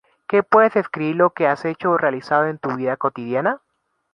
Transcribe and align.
Que 0.27 0.41
puedes 0.41 0.75
escribir 0.75 1.15
lo 1.15 1.29
que 1.31 1.45
has 1.47 1.63
hecho 1.63 1.91
o 1.91 1.97
realizado 1.99 2.47
en 2.47 2.57
tu 2.57 2.75
vida 2.75 2.97
cotidiana. 2.97 3.61